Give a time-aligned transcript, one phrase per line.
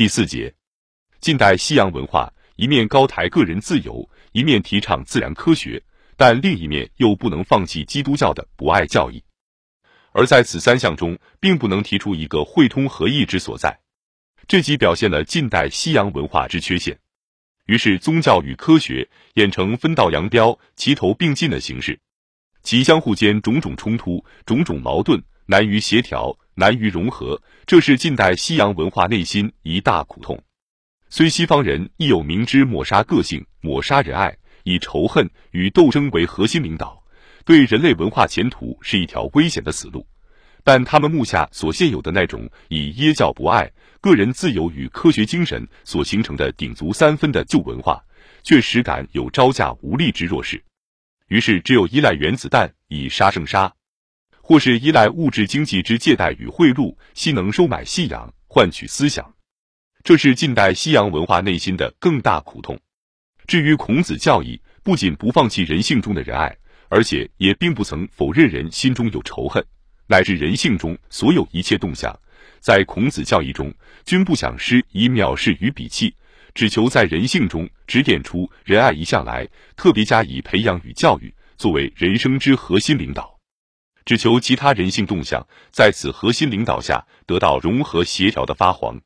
[0.00, 0.50] 第四节，
[1.20, 5.78] 近代西洋文化一面高抬个人自由，一面提倡自然科学，
[6.16, 9.22] 但另一面又不能放弃基督教的博爱教义。
[10.12, 13.78] 而在此三项中，并不能提出一个汇通合一之所在，
[14.48, 16.98] 这即表现了近代西洋文化之缺陷。
[17.66, 22.00] 于是，宗教与科学演成分道扬镳、齐头并进的形式，
[22.62, 30.40] 其相互间种种冲突、种种矛盾，难于协调，难于融合，这是近代西洋文化内心一大苦痛。
[31.08, 34.32] 虽西方人亦有明知抹杀个性、抹杀仁爱，
[34.62, 37.02] 以仇恨与斗争为核心领导。
[37.44, 40.06] 对人类文化前途是一条危险的死路，
[40.62, 43.68] 但他们目下所现有的那种以耶教博爱、
[44.00, 48.00] 个人自由与科学精神所形成的鼎足三分的旧文化，
[48.44, 50.62] 却实感有招架无力之弱势。
[51.26, 53.72] 于是，只有依赖原子弹以杀胜杀，
[54.50, 59.32] 或是依赖物质经济之借贷与贿赂，悉能收买信仰，换取思想。
[60.02, 62.76] 这是近代西洋文化内心的更大苦痛。
[63.46, 66.52] 至于孔子教义，不仅不放弃人性中的仁爱。
[66.88, 69.64] 而且也并不曾否认人心中有仇恨，
[70.08, 72.12] 乃至人性中所有一切动向，
[72.58, 73.72] 在孔子教义中
[74.04, 76.12] 均不想施以藐视与鄙弃，
[76.54, 83.38] 只求在人性中指点出仁爱一向来，特别加以培养与教育，作为人生之核心领导，
[84.10, 89.00] 只求其他人性动向在此核心领导下得到融合协调的发黄。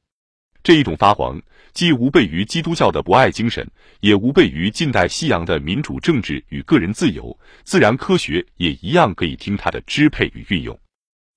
[0.63, 1.39] 这一种发黄，
[1.75, 10.81] 既无悖于基督教的博爱精神，也无悖于近代西洋的民主政治与个人自由，自然科学也一样可以听它的支配与运用。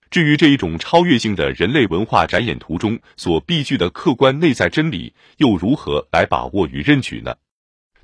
[0.10, 7.36] 至于这一种超越性的人类文化展演图中所必具的客观内在真理，又如何来把握与认取呢？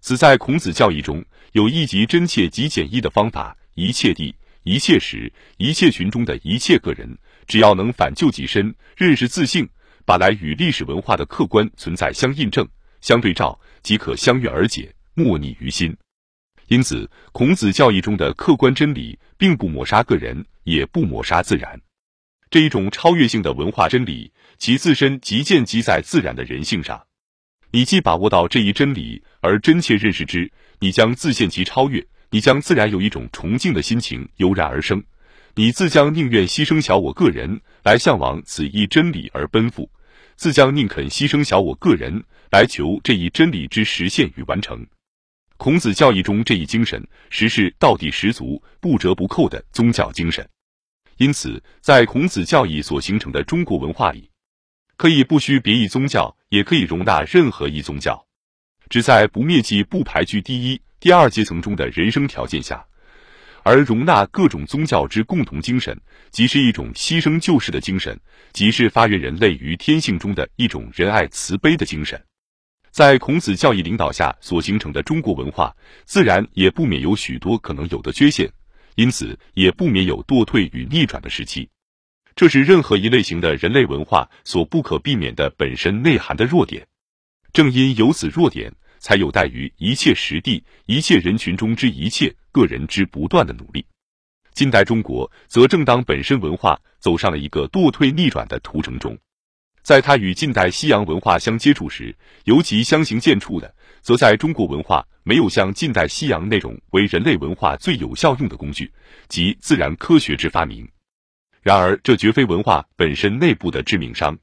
[0.01, 9.67] 此在孔子教义中有一极真切极简易的方法：一切地、一切时、一切群中的一切个人，只要能反救己身，认识自性。
[10.05, 12.67] 把来与历史文化的客观存在相印证、
[12.99, 15.95] 相对照，即可相悦而解，莫逆于心。
[16.67, 21.79] 因此，孔子教义中的客观真理，并不抹杀个人，也不抹杀自然。
[22.49, 27.01] 这一种超越性的文化真理，其自身即建基在自然的人性上。
[27.71, 35.03] 你既把握到这一真理，而真切认识之，你将自现其超越，你将自然有一种崇敬的心情油然而生。
[35.53, 39.87] 你自将宁愿牺牲小我个人来向往此一真理而奔赴，
[40.35, 44.83] 自将宁肯牺牲小我个人来求这一真理之实现与完成。
[45.57, 50.43] 孔子教义中这一精神，实是道地十足、不折不扣的宗教精神。
[51.17, 54.27] 因此，在孔子教义所形成的中国文化里，
[54.97, 58.25] 可以不需别一宗教，也可以容纳任何一宗教，
[58.89, 62.85] 只在不灭迹、不排拒第一、第二阶层中的人生条件下。
[63.65, 65.97] 而容纳各种宗教之共同精神，
[66.31, 68.19] 即是一种牺牲救世的精神，
[68.51, 72.21] 即是发源人类于天性中的一种仁爱慈悲的精神。
[72.91, 75.73] 在孔子教义领导下所形成的中国文化，
[76.03, 78.51] 自然也不免有许多可能有的缺陷，
[78.95, 81.69] 因此也不免有堕退与逆转的时期。
[82.35, 86.85] 这是任何一类型的人类文化所不可避免的本身内涵的弱点。
[87.53, 88.73] 正因有此弱点。
[89.05, 93.85] 才有待于一切实地、一切人群中之一切个人之不断的努力。
[94.53, 99.17] 近代中国则正当本身文化走上了一个堕退逆转的途程中，
[99.81, 102.15] 在它与近代西洋文化相接触时，
[102.45, 108.89] 尤其相形见绌的，则在中国文化没有像近代西洋那种为人类文化最有效用的工具，
[109.27, 110.87] 即自然科学之发明。
[111.61, 114.37] 然而，这绝非文化本身内部的致命伤。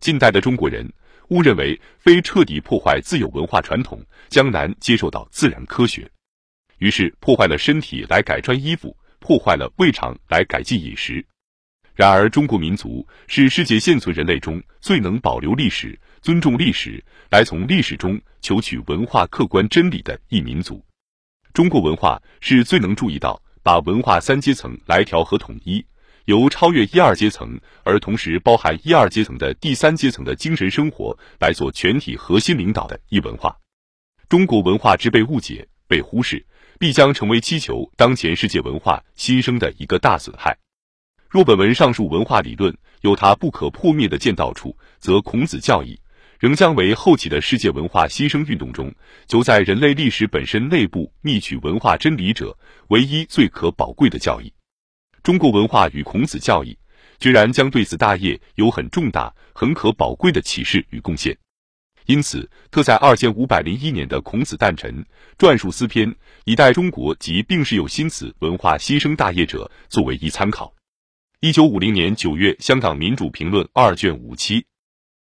[0.00, 0.88] 近代的中国人。
[1.30, 6.10] 误认为非彻底破坏自有文化传统，将难接受到自然科学，
[6.78, 11.22] 于是破坏了身体来改穿衣服，破坏了胃肠来改进饮食。
[11.94, 20.82] 然而，中国民族是世界现存人类中最能保留历史、尊重历史，来从历史中求取文化客观真理的一民族。
[21.52, 25.84] 中国文化是最能注意到把文化三阶层来调和统一。
[26.28, 33.56] 由超越一二阶层，而同时包含一二阶层的第三阶层的精神生活来做全体核心领导的一文化，
[34.28, 36.44] 中国文化之被误解、被忽视，
[36.78, 40.54] 必将成为祈求当前世界文化新生的一个大损害。
[41.30, 45.98] 若本文上述文化理论有它不可破灭的见到处，则孔子教义
[46.38, 48.94] 仍将为后起的世界文化新生运动中，
[49.26, 52.54] 就在人类历史本身内部觅取文化真理者
[52.88, 54.52] 唯一最可宝贵的教义。
[55.28, 56.74] 中国文化与孔子教义，
[57.18, 61.36] 居然将对此大业有很重大、很可宝贵的启示与贡献。
[62.06, 65.04] 因此，特在二千五百零一年的孔子诞辰
[65.36, 66.16] 撰述诗篇，
[66.46, 70.72] 以待中国及并是有新此文化新生大业者作为一参考。
[71.40, 74.64] 一九五零年九月，香港民主评论二卷五七。